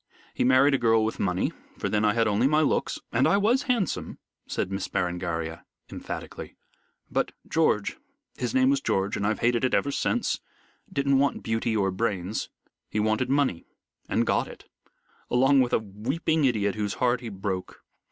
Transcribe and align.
He 0.33 0.43
married 0.43 0.73
a 0.73 0.79
girl 0.79 1.05
with 1.05 1.19
money, 1.19 1.51
for 1.77 1.87
then 1.87 2.03
I 2.03 2.13
had 2.15 2.25
only 2.27 2.47
my 2.47 2.61
looks, 2.61 2.97
and 3.11 3.27
I 3.27 3.37
was 3.37 3.67
handsome," 3.69 4.17
said 4.47 4.71
Miss 4.71 4.87
Berengaria, 4.87 5.63
emphatically; 5.91 6.55
"but 7.11 7.33
George 7.47 7.97
his 8.35 8.55
name 8.55 8.71
was 8.71 8.81
George 8.81 9.15
and 9.15 9.27
I've 9.27 9.41
hated 9.41 9.63
it 9.63 9.75
ever 9.75 9.91
since 9.91 10.39
didn't 10.91 11.19
want 11.19 11.43
beauty 11.43 11.77
or 11.77 11.91
brains. 11.91 12.49
He 12.89 12.99
wanted 12.99 13.29
money, 13.29 13.67
and 14.09 14.25
got 14.25 14.47
it, 14.47 14.67
along 15.29 15.61
with 15.61 15.71
a 15.71 15.77
weeping 15.77 16.45
idiot 16.45 16.73
whose 16.73 16.95
heart 16.95 17.21
he 17.21 17.29
broke. 17.29 17.83